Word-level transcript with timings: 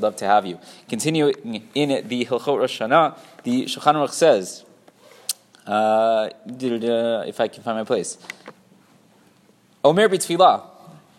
love 0.00 0.16
to 0.16 0.24
have 0.24 0.46
you. 0.46 0.58
Continuing 0.88 1.68
in 1.74 2.08
the 2.08 2.24
Hilchot 2.24 2.58
Rosh 2.58 2.80
Hashanah, 2.80 3.18
the 3.42 3.64
Shulchan 3.64 3.94
Aruch 3.94 4.10
says, 4.10 4.64
uh, 5.66 6.30
if 6.46 7.40
I 7.40 7.48
can 7.48 7.62
find 7.62 7.78
my 7.78 7.84
place, 7.84 8.18
Omer 9.84 10.08
b'tfilah. 10.08 10.62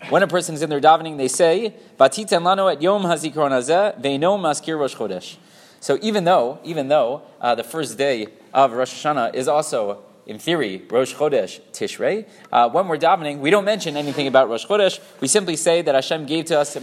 When 0.10 0.24
a 0.24 0.28
person 0.28 0.56
is 0.56 0.62
in 0.62 0.70
their 0.70 0.80
davening, 0.80 1.18
they 1.18 1.28
say, 1.28 1.74
"Vatiten 2.00 2.42
lano 2.42 2.72
et 2.72 2.82
yom 2.82 3.04
hazikaron 3.04 3.52
hazeh 3.52 4.00
ve'no 4.02 4.38
maskir 4.38 4.80
Rosh 4.80 4.96
Chodesh." 4.96 5.38
So 5.80 5.98
even 6.02 6.24
though, 6.24 6.60
even 6.64 6.88
though 6.88 7.22
uh, 7.40 7.56
the 7.56 7.64
first 7.64 7.98
day 7.98 8.28
of 8.54 8.74
Rosh 8.74 9.06
Hashanah 9.06 9.34
is 9.34 9.48
also 9.48 10.04
in 10.30 10.38
theory, 10.38 10.84
Rosh 10.92 11.16
Chodesh 11.16 11.60
Tishrei. 11.74 12.28
Uh, 12.52 12.70
when 12.70 12.88
we're 12.88 13.00
davening, 13.00 13.40
we 13.40 13.50
don't 13.50 13.66
mention 13.66 13.98
anything 13.98 14.28
about 14.28 14.48
Rosh 14.48 14.64
Chodesh. 14.64 15.00
We 15.22 15.28
simply 15.28 15.56
say 15.56 15.82
that 15.82 15.96
Hashem 15.96 16.28
gave 16.28 16.46
to 16.46 16.60
us, 16.60 16.78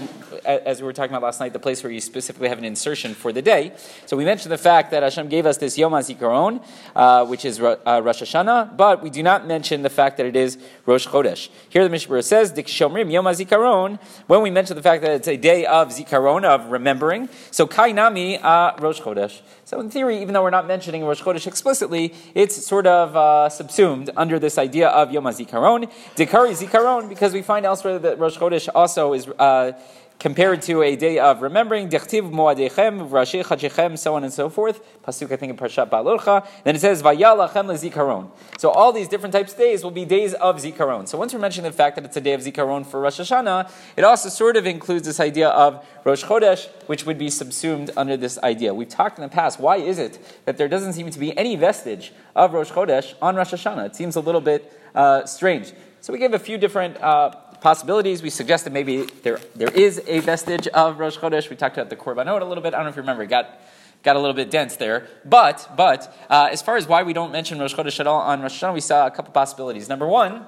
as 0.45 0.81
we 0.81 0.85
were 0.85 0.93
talking 0.93 1.13
about 1.13 1.23
last 1.23 1.39
night, 1.39 1.53
the 1.53 1.61
place 1.61 1.85
where 1.85 1.93
you 1.93 2.01
specifically 2.01 2.49
have 2.49 2.59
an 2.59 2.65
insertion 2.65 3.15
for 3.15 3.33
the 3.33 3.43
day. 3.43 3.73
So 4.07 4.17
we 4.17 4.25
mention 4.25 4.51
the 4.51 4.59
fact 4.59 4.91
that 4.91 5.05
Hashem 5.05 5.29
gave 5.29 5.47
us 5.47 5.59
this 5.59 5.79
Yom 5.79 5.93
HaZikaron, 5.93 6.61
uh, 6.97 7.25
which 7.27 7.45
is 7.45 7.61
uh, 7.61 7.77
Rosh 8.03 8.21
Hashanah, 8.21 8.77
but 8.77 9.01
we 9.01 9.11
do 9.11 9.23
not 9.23 9.47
mention 9.47 9.83
the 9.83 9.91
fact 9.91 10.17
that 10.17 10.27
it 10.27 10.35
is 10.35 10.59
Rosh 10.85 11.07
Chodesh. 11.07 11.49
Here 11.69 11.85
the 11.85 11.91
Mishnah 11.91 12.25
says, 12.25 12.51
Dik 12.51 12.67
Shomrim 12.67 13.13
Yom 13.13 13.27
HaZikaron, 13.27 14.01
when 14.27 14.43
we 14.43 14.51
mention 14.51 14.75
the 14.75 14.83
fact 14.83 15.03
that 15.03 15.13
it's 15.13 15.29
a 15.29 15.37
day 15.37 15.65
of 15.67 15.91
Zikaron, 15.91 16.43
of 16.43 16.73
remembering, 16.73 17.29
so 17.53 17.69
Kainami 17.69 18.43
uh, 18.43 18.73
Rosh 18.81 19.01
Chodesh. 19.01 19.41
So 19.65 19.81
in 19.81 19.91
theory, 19.91 20.21
even 20.23 20.33
though 20.35 20.43
we're 20.43 20.51
not 20.51 20.67
mentioning 20.67 21.05
Rosh 21.05 21.23
Chodesh 21.23 21.47
explicitly, 21.47 22.15
it's 22.35 22.55
sort 22.65 22.87
of 22.87 23.17
uh, 23.17 23.36
subsumed 23.49 24.11
under 24.17 24.39
this 24.39 24.57
idea 24.59 24.89
of 24.89 25.13
Yom 25.13 25.25
HaZikaron. 25.25 25.91
Dikari 26.17 26.53
Zikaron, 26.61 27.09
because 27.09 27.33
we 27.33 27.43
find 27.43 27.65
elsewhere 27.65 27.99
that 27.99 28.19
Rosh 28.19 28.37
Chodesh 28.39 28.69
also 28.75 29.13
is 29.13 29.29
uh, 29.29 29.73
compared 30.19 30.63
to 30.63 30.83
a 30.83 30.97
day 30.97 31.19
of 31.19 31.43
remembering, 31.43 31.89
Dechtiv 31.89 32.31
Moadechem, 32.31 33.11
Rashi 33.11 33.45
Chachechem, 33.45 33.99
so 33.99 34.15
on 34.15 34.25
and 34.25 34.33
so 34.33 34.49
forth. 34.49 34.81
Pasuk, 35.03 35.31
I 35.31 35.37
think, 35.37 35.51
in 35.51 35.57
Parshat 35.57 35.91
Beha'alotcha. 35.91 36.47
Then 36.65 36.77
it 36.77 36.81
says, 36.81 37.03
Vayalachem 37.03 37.67
Zikaron. 37.77 38.31
So 38.59 38.71
all 38.71 38.93
these 38.93 39.09
different 39.09 39.33
types 39.35 39.53
of 39.53 39.59
days 39.59 39.85
will 39.85 39.91
be 39.91 40.05
days 40.05 40.35
of 40.35 40.57
Zikaron. 40.57 41.07
So 41.07 41.19
once 41.19 41.35
we're 41.35 41.41
mentioning 41.41 41.71
the 41.71 41.77
fact 41.77 41.97
that 41.97 42.05
it's 42.05 42.17
a 42.17 42.21
day 42.21 42.33
of 42.33 42.41
Zikaron 42.41 42.87
for 42.87 43.01
Rosh 43.01 43.21
Hashanah, 43.21 43.71
it 43.97 44.05
also 44.05 44.29
sort 44.29 44.57
of 44.57 44.67
includes 44.67 45.07
this 45.07 45.21
idea 45.21 45.49
of 45.49 45.87
Rosh 46.05 46.25
Chodesh, 46.25 46.69
which 46.87 47.05
would 47.05 47.19
be 47.19 47.29
subsumed 47.29 47.91
under 47.97 48.17
this 48.17 48.39
idea. 48.39 48.73
We've 48.73 48.89
talked 48.89 49.19
in 49.19 49.23
the 49.23 49.29
past, 49.29 49.61
why 49.61 49.77
is 49.77 49.99
it 49.99 50.19
that 50.47 50.57
there 50.57 50.69
doesn't 50.69 50.95
seem 50.95 51.11
to 51.11 51.19
be 51.19 51.37
any 51.37 51.57
vestige 51.57 52.13
of 52.35 52.55
Rosh 52.55 52.71
Chodesh 52.71 53.15
on 53.21 53.37
Rosh 53.37 53.53
Hashanah? 53.53 53.87
It 53.87 53.97
seems 53.97 54.17
a 54.17 54.21
little 54.21 54.41
bit 54.41 54.73
uh, 54.95 55.27
strange. 55.27 55.73
So 56.01 56.13
we 56.13 56.19
gave 56.19 56.35
a 56.35 56.39
few 56.39 56.57
different 56.57 56.97
uh, 57.01 57.33
possibilities. 57.61 58.23
We 58.23 58.31
suggested 58.31 58.73
maybe 58.73 59.03
there, 59.23 59.39
there 59.55 59.71
is 59.71 60.03
a 60.07 60.21
vestige 60.21 60.67
of 60.69 60.99
Rosh 60.99 61.19
Chodesh. 61.19 61.51
We 61.51 61.57
talked 61.57 61.77
about 61.77 61.91
the 61.91 61.97
Korbanot 61.97 62.41
a 62.41 62.45
little 62.45 62.63
bit. 62.63 62.75
I 62.75 62.79
don't 62.79 62.87
know 62.87 62.91
if 62.91 62.97
you 62.97 63.03
remember. 63.03 63.23
It 63.23 63.29
got, 63.29 63.61
got 64.03 64.17
a 64.17 64.19
little 64.19 64.35
bit 64.35 64.51
dense 64.51 64.77
there. 64.77 65.09
But, 65.25 65.69
but 65.77 66.15
uh, 66.31 66.49
as 66.51 66.63
far 66.63 66.77
as 66.77 66.87
why 66.87 67.03
we 67.03 67.13
don't 67.13 67.33
mention 67.33 67.59
Rosh 67.59 67.75
Chodesh 67.75 68.01
at 68.01 68.07
all 68.07 68.21
on 68.21 68.43
Rosh 68.43 68.63
Hashanah, 68.63 68.75
we 68.75 68.81
saw 68.81 69.07
a 69.07 69.11
couple 69.11 69.33
possibilities. 69.33 69.89
Number 69.89 70.07
one, 70.07 70.47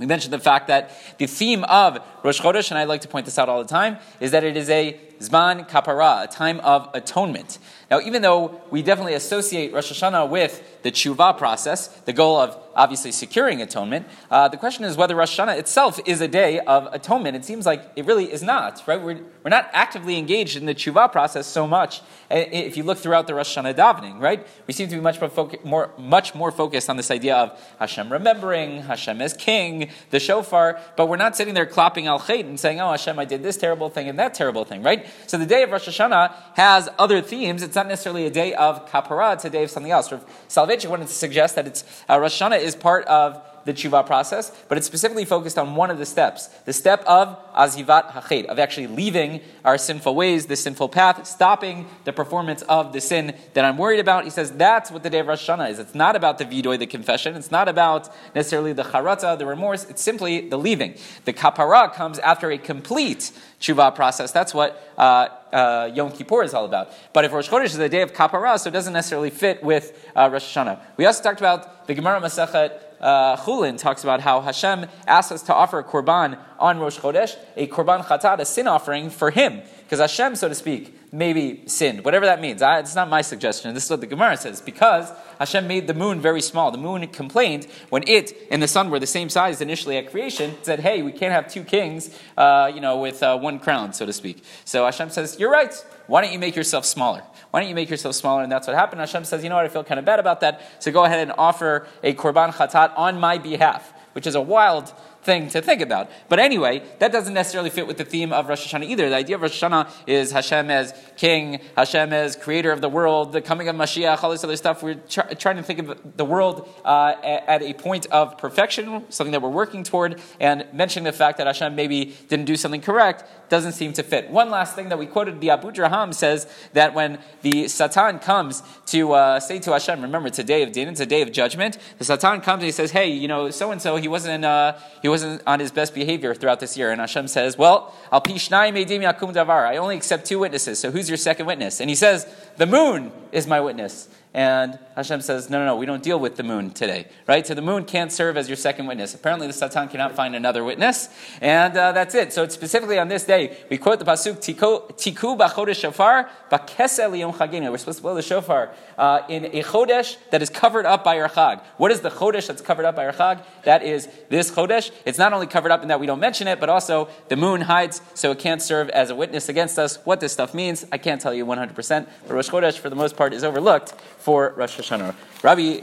we 0.00 0.06
mentioned 0.06 0.32
the 0.32 0.38
fact 0.38 0.68
that 0.68 0.90
the 1.18 1.26
theme 1.26 1.62
of 1.64 1.98
Rosh 2.24 2.40
Chodesh, 2.40 2.70
and 2.70 2.78
I 2.78 2.84
like 2.84 3.02
to 3.02 3.08
point 3.08 3.26
this 3.26 3.38
out 3.38 3.50
all 3.50 3.62
the 3.62 3.68
time, 3.68 3.98
is 4.18 4.30
that 4.30 4.44
it 4.44 4.56
is 4.56 4.70
a 4.70 4.98
Zman 5.20 5.68
Kapara, 5.68 6.24
a 6.24 6.26
time 6.26 6.60
of 6.60 6.88
atonement. 6.94 7.58
Now, 7.90 8.00
even 8.00 8.22
though 8.22 8.62
we 8.70 8.82
definitely 8.82 9.14
associate 9.14 9.72
Rosh 9.74 9.92
Hashanah 9.92 10.30
with 10.30 10.82
the 10.82 10.90
tshuva 10.90 11.36
process, 11.36 11.88
the 11.88 12.14
goal 12.14 12.38
of 12.38 12.56
obviously 12.74 13.12
securing 13.12 13.60
atonement, 13.60 14.06
uh, 14.30 14.48
the 14.48 14.56
question 14.56 14.84
is 14.84 14.96
whether 14.96 15.14
Rosh 15.14 15.38
Hashanah 15.38 15.58
itself 15.58 16.00
is 16.06 16.22
a 16.22 16.28
day 16.28 16.60
of 16.60 16.88
atonement. 16.94 17.36
It 17.36 17.44
seems 17.44 17.66
like 17.66 17.82
it 17.96 18.06
really 18.06 18.32
is 18.32 18.42
not, 18.42 18.82
right? 18.86 19.02
We're, 19.02 19.20
we're 19.42 19.50
not 19.50 19.68
actively 19.72 20.16
engaged 20.16 20.56
in 20.56 20.64
the 20.64 20.74
tshuva 20.74 21.12
process 21.12 21.46
so 21.46 21.66
much 21.66 22.00
if 22.30 22.76
you 22.76 22.84
look 22.84 22.96
throughout 22.96 23.26
the 23.26 23.34
Rosh 23.34 23.58
Hashanah 23.58 23.74
davening, 23.74 24.20
right? 24.20 24.46
We 24.66 24.72
seem 24.72 24.88
to 24.88 24.94
be 24.94 25.02
much 25.02 25.20
more, 25.20 25.50
more, 25.64 25.90
much 25.98 26.34
more 26.34 26.52
focused 26.52 26.88
on 26.88 26.96
this 26.96 27.10
idea 27.10 27.36
of 27.36 27.60
Hashem 27.78 28.10
remembering, 28.10 28.82
Hashem 28.82 29.20
as 29.20 29.34
king, 29.34 29.89
the 30.10 30.20
shofar, 30.20 30.80
but 30.96 31.08
we're 31.08 31.16
not 31.16 31.36
sitting 31.36 31.54
there 31.54 31.66
clapping 31.66 32.06
al 32.06 32.20
chait 32.20 32.40
and 32.40 32.58
saying, 32.58 32.80
oh, 32.80 32.90
Hashem, 32.90 33.18
I 33.18 33.24
did 33.24 33.42
this 33.42 33.56
terrible 33.56 33.90
thing 33.90 34.08
and 34.08 34.18
that 34.18 34.34
terrible 34.34 34.64
thing, 34.64 34.82
right? 34.82 35.06
So 35.26 35.38
the 35.38 35.46
day 35.46 35.62
of 35.62 35.70
Rosh 35.70 35.88
Hashanah 35.88 36.32
has 36.54 36.88
other 36.98 37.20
themes. 37.20 37.62
It's 37.62 37.74
not 37.74 37.86
necessarily 37.86 38.26
a 38.26 38.30
day 38.30 38.54
of 38.54 38.88
kapara, 38.88 39.34
it's 39.34 39.44
a 39.44 39.50
day 39.50 39.64
of 39.64 39.70
something 39.70 39.92
else. 39.92 40.08
Soloveitchik 40.48 40.88
wanted 40.88 41.08
to 41.08 41.14
suggest 41.14 41.54
that 41.56 41.66
it's, 41.66 41.84
uh, 42.08 42.18
Rosh 42.18 42.40
Hashanah 42.40 42.60
is 42.60 42.74
part 42.74 43.04
of 43.06 43.42
the 43.64 43.72
tshuva 43.72 44.06
process, 44.06 44.52
but 44.68 44.78
it's 44.78 44.86
specifically 44.86 45.24
focused 45.24 45.58
on 45.58 45.74
one 45.74 45.90
of 45.90 45.98
the 45.98 46.06
steps, 46.06 46.46
the 46.64 46.72
step 46.72 47.04
of 47.06 47.38
azivat 47.54 48.12
hachet, 48.12 48.46
of 48.46 48.58
actually 48.58 48.86
leaving 48.86 49.40
our 49.64 49.76
sinful 49.76 50.14
ways, 50.14 50.46
the 50.46 50.56
sinful 50.56 50.88
path, 50.88 51.26
stopping 51.26 51.86
the 52.04 52.12
performance 52.12 52.62
of 52.62 52.92
the 52.92 53.00
sin 53.00 53.34
that 53.54 53.64
I'm 53.64 53.76
worried 53.76 54.00
about. 54.00 54.24
He 54.24 54.30
says 54.30 54.52
that's 54.52 54.90
what 54.90 55.02
the 55.02 55.10
day 55.10 55.18
of 55.18 55.26
Rosh 55.26 55.48
Hashanah 55.48 55.70
is. 55.70 55.78
It's 55.78 55.94
not 55.94 56.16
about 56.16 56.38
the 56.38 56.44
vidoy, 56.44 56.78
the 56.78 56.86
confession. 56.86 57.36
It's 57.36 57.50
not 57.50 57.68
about 57.68 58.08
necessarily 58.34 58.72
the 58.72 58.84
charata, 58.84 59.38
the 59.38 59.46
remorse. 59.46 59.88
It's 59.88 60.02
simply 60.02 60.48
the 60.48 60.58
leaving. 60.58 60.94
The 61.24 61.32
kapara 61.32 61.92
comes 61.92 62.18
after 62.18 62.50
a 62.50 62.58
complete 62.58 63.32
tshuva 63.60 63.94
process. 63.94 64.32
That's 64.32 64.54
what 64.54 64.92
uh, 64.96 65.28
uh, 65.52 65.90
Yom 65.94 66.12
Kippur 66.12 66.42
is 66.42 66.54
all 66.54 66.64
about. 66.64 66.92
But 67.12 67.24
if 67.24 67.32
Rosh 67.32 67.48
Chodesh 67.48 67.66
is 67.66 67.76
the 67.76 67.88
day 67.88 68.02
of 68.02 68.12
kapara, 68.12 68.58
so 68.58 68.68
it 68.68 68.72
doesn't 68.72 68.92
necessarily 68.92 69.30
fit 69.30 69.62
with 69.62 70.08
uh, 70.16 70.28
Rosh 70.32 70.56
Hashanah. 70.56 70.80
We 70.96 71.06
also 71.06 71.22
talked 71.22 71.40
about 71.40 71.86
the 71.86 71.94
Gemara 71.94 72.20
Masachet 72.20 72.80
uh, 73.00 73.36
Chulin 73.36 73.78
talks 73.78 74.02
about 74.02 74.20
how 74.20 74.40
Hashem 74.40 74.86
asks 75.06 75.32
us 75.32 75.42
to 75.42 75.54
offer 75.54 75.78
a 75.78 75.84
korban 75.84 76.38
on 76.58 76.78
Rosh 76.78 76.98
Chodesh, 76.98 77.36
a 77.56 77.66
korban 77.66 78.04
chatat, 78.04 78.38
a 78.38 78.44
sin 78.44 78.68
offering 78.68 79.10
for 79.10 79.30
Him, 79.30 79.62
because 79.84 80.00
Hashem, 80.00 80.36
so 80.36 80.48
to 80.48 80.54
speak, 80.54 80.99
maybe 81.12 81.62
sinned, 81.66 82.04
whatever 82.04 82.26
that 82.26 82.40
means. 82.40 82.62
I, 82.62 82.78
it's 82.78 82.94
not 82.94 83.08
my 83.08 83.22
suggestion. 83.22 83.74
This 83.74 83.84
is 83.84 83.90
what 83.90 84.00
the 84.00 84.06
Gemara 84.06 84.36
says. 84.36 84.60
Because 84.60 85.10
Hashem 85.38 85.66
made 85.66 85.86
the 85.86 85.94
moon 85.94 86.20
very 86.20 86.40
small. 86.40 86.70
The 86.70 86.78
moon 86.78 87.06
complained 87.08 87.66
when 87.88 88.04
it 88.06 88.32
and 88.50 88.62
the 88.62 88.68
sun 88.68 88.90
were 88.90 88.98
the 88.98 89.06
same 89.06 89.28
size 89.28 89.60
initially 89.60 89.96
at 89.96 90.10
creation. 90.10 90.54
Said, 90.62 90.80
"Hey, 90.80 91.02
we 91.02 91.12
can't 91.12 91.32
have 91.32 91.52
two 91.52 91.64
kings, 91.64 92.16
uh, 92.36 92.70
you 92.74 92.80
know, 92.80 92.98
with 92.98 93.22
uh, 93.22 93.38
one 93.38 93.58
crown, 93.58 93.92
so 93.92 94.06
to 94.06 94.12
speak." 94.12 94.44
So 94.64 94.84
Hashem 94.84 95.10
says, 95.10 95.38
"You're 95.38 95.50
right. 95.50 95.74
Why 96.06 96.22
don't 96.22 96.32
you 96.32 96.38
make 96.38 96.56
yourself 96.56 96.84
smaller? 96.84 97.22
Why 97.50 97.60
don't 97.60 97.68
you 97.68 97.74
make 97.74 97.90
yourself 97.90 98.14
smaller?" 98.14 98.42
And 98.42 98.52
that's 98.52 98.66
what 98.66 98.76
happened. 98.76 99.00
Hashem 99.00 99.24
says, 99.24 99.42
"You 99.42 99.48
know 99.48 99.56
what? 99.56 99.64
I 99.64 99.68
feel 99.68 99.84
kind 99.84 99.98
of 99.98 100.04
bad 100.04 100.20
about 100.20 100.40
that. 100.40 100.62
So 100.78 100.92
go 100.92 101.04
ahead 101.04 101.20
and 101.20 101.32
offer 101.36 101.86
a 102.02 102.14
korban 102.14 102.52
chatat 102.52 102.92
on 102.96 103.18
my 103.18 103.38
behalf." 103.38 103.92
Which 104.12 104.26
is 104.26 104.34
a 104.34 104.40
wild 104.40 104.92
thing 105.22 105.48
to 105.48 105.62
think 105.62 105.80
about. 105.80 106.10
But 106.28 106.38
anyway, 106.38 106.82
that 106.98 107.12
doesn't 107.12 107.34
necessarily 107.34 107.70
fit 107.70 107.86
with 107.86 107.96
the 107.96 108.04
theme 108.04 108.32
of 108.32 108.48
Rosh 108.48 108.72
Hashanah 108.72 108.84
either. 108.84 109.08
The 109.08 109.16
idea 109.16 109.36
of 109.36 109.42
Rosh 109.42 109.62
Hashanah 109.62 109.90
is 110.06 110.32
Hashem 110.32 110.70
as 110.70 110.94
king, 111.16 111.60
Hashem 111.76 112.12
as 112.12 112.36
creator 112.36 112.72
of 112.72 112.80
the 112.80 112.88
world, 112.88 113.32
the 113.32 113.40
coming 113.40 113.68
of 113.68 113.76
Mashiach, 113.76 114.22
all 114.22 114.30
this 114.30 114.44
other 114.44 114.56
stuff. 114.56 114.82
We're 114.82 114.94
try- 114.94 115.32
trying 115.34 115.56
to 115.56 115.62
think 115.62 115.78
of 115.80 116.16
the 116.16 116.24
world 116.24 116.68
uh, 116.84 117.14
at 117.22 117.62
a 117.62 117.72
point 117.74 118.06
of 118.06 118.36
perfection, 118.38 119.04
something 119.08 119.32
that 119.32 119.42
we're 119.42 119.48
working 119.48 119.82
toward, 119.82 120.20
and 120.38 120.66
mentioning 120.72 121.04
the 121.04 121.12
fact 121.12 121.38
that 121.38 121.46
Hashem 121.46 121.74
maybe 121.74 122.16
didn't 122.28 122.46
do 122.46 122.56
something 122.56 122.80
correct 122.80 123.24
doesn't 123.48 123.72
seem 123.72 123.92
to 123.94 124.02
fit. 124.02 124.30
One 124.30 124.50
last 124.50 124.74
thing 124.74 124.90
that 124.90 124.98
we 124.98 125.06
quoted, 125.06 125.40
the 125.40 125.50
Abu 125.50 125.70
Abudraham 125.70 126.14
says 126.14 126.46
that 126.72 126.94
when 126.94 127.18
the 127.42 127.68
Satan 127.68 128.18
comes 128.18 128.62
to 128.86 129.12
uh, 129.12 129.40
say 129.40 129.58
to 129.60 129.72
Hashem, 129.72 130.02
remember 130.02 130.28
it's 130.28 130.38
a 130.38 130.44
day 130.44 130.62
of 130.62 130.72
din, 130.72 130.88
it's 130.88 131.00
a 131.00 131.06
day 131.06 131.22
of 131.22 131.32
judgment, 131.32 131.78
the 131.98 132.04
Satan 132.04 132.40
comes 132.40 132.62
and 132.62 132.64
he 132.64 132.72
says, 132.72 132.90
hey, 132.90 133.10
you 133.10 133.28
know, 133.28 133.50
so 133.50 133.70
and 133.70 133.80
so, 133.80 133.96
he 133.96 134.08
wasn't, 134.08 134.44
uh, 134.44 134.76
he 135.02 135.08
wasn't 135.10 135.42
on 135.46 135.60
his 135.60 135.70
best 135.70 135.94
behavior 135.94 136.34
throughout 136.34 136.60
this 136.60 136.76
year. 136.76 136.90
And 136.90 137.00
Hashem 137.00 137.28
says, 137.28 137.58
Well, 137.58 137.94
al 138.10 138.20
pishnai 138.20 138.72
medim 138.72 139.02
yakum 139.02 139.34
davar. 139.34 139.66
I 139.66 139.76
only 139.76 139.96
accept 139.96 140.24
two 140.24 140.38
witnesses. 140.38 140.78
So 140.78 140.90
who's 140.90 141.08
your 141.08 141.18
second 141.18 141.46
witness? 141.46 141.80
And 141.80 141.90
he 141.90 141.96
says, 141.96 142.26
The 142.56 142.66
moon 142.66 143.12
is 143.32 143.46
my 143.46 143.60
witness. 143.60 144.08
And 144.32 144.78
Hashem 144.94 145.22
says, 145.22 145.50
no, 145.50 145.58
no, 145.58 145.66
no, 145.66 145.76
we 145.76 145.86
don't 145.86 146.04
deal 146.04 146.20
with 146.20 146.36
the 146.36 146.44
moon 146.44 146.70
today, 146.70 147.08
right? 147.26 147.44
So 147.44 147.52
the 147.54 147.62
moon 147.62 147.84
can't 147.84 148.12
serve 148.12 148.36
as 148.36 148.48
your 148.48 148.56
second 148.56 148.86
witness. 148.86 149.12
Apparently, 149.12 149.48
the 149.48 149.52
Satan 149.52 149.88
cannot 149.88 150.14
find 150.14 150.36
another 150.36 150.62
witness, 150.62 151.08
and 151.40 151.76
uh, 151.76 151.90
that's 151.90 152.14
it. 152.14 152.32
So 152.32 152.44
it's 152.44 152.54
specifically 152.54 152.96
on 153.00 153.08
this 153.08 153.24
day, 153.24 153.56
we 153.68 153.76
quote 153.76 153.98
the 153.98 154.04
pasuk 154.04 154.36
Tiku 154.38 155.36
b'chodesh 155.36 155.80
shofar 155.80 156.30
b'kesel 156.48 157.10
liyom 157.10 157.34
chaginu. 157.34 157.72
We're 157.72 157.78
supposed 157.78 157.98
to 157.98 158.02
blow 158.02 158.14
the 158.14 158.22
shofar 158.22 158.70
uh, 158.96 159.22
in 159.28 159.46
a 159.46 159.64
chodesh 159.64 160.16
that 160.30 160.42
is 160.42 160.50
covered 160.50 160.86
up 160.86 161.02
by 161.02 161.18
our 161.20 161.28
chag. 161.28 161.60
What 161.76 161.90
is 161.90 162.00
the 162.00 162.10
chodesh 162.10 162.46
that's 162.46 162.62
covered 162.62 162.84
up 162.84 162.94
by 162.94 163.06
our 163.06 163.12
chag? 163.12 163.42
That 163.64 163.82
is 163.82 164.08
this 164.28 164.52
chodesh. 164.52 164.92
It's 165.04 165.18
not 165.18 165.32
only 165.32 165.48
covered 165.48 165.72
up 165.72 165.82
in 165.82 165.88
that 165.88 165.98
we 165.98 166.06
don't 166.06 166.20
mention 166.20 166.46
it, 166.46 166.60
but 166.60 166.68
also 166.68 167.08
the 167.28 167.36
moon 167.36 167.62
hides, 167.62 168.00
so 168.14 168.30
it 168.30 168.38
can't 168.38 168.62
serve 168.62 168.90
as 168.90 169.10
a 169.10 169.16
witness 169.16 169.48
against 169.48 169.76
us. 169.76 169.96
What 170.04 170.20
this 170.20 170.32
stuff 170.32 170.54
means, 170.54 170.86
I 170.92 170.98
can't 170.98 171.20
tell 171.20 171.34
you 171.34 171.44
100%. 171.44 172.06
But 172.28 172.34
Rosh 172.34 172.48
Chodesh, 172.48 172.78
for 172.78 172.90
the 172.90 172.96
most 172.96 173.16
part, 173.16 173.34
is 173.34 173.42
overlooked 173.42 173.94
for 174.20 174.52
Rosh 174.56 174.78
Hashanah. 174.78 175.14
Rabbi 175.42 175.80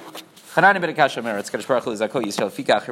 Hanan 0.56 0.82
ben 0.82 0.96
Akash 0.96 1.18
Omer, 1.18 1.38
it's 1.38 1.50
Kadosh 1.50 1.68
Baruch 1.68 1.84
Hu, 1.84 1.92
Zakol 1.92 2.24
Yisrael, 2.24 2.50
Fikach, 2.50 2.88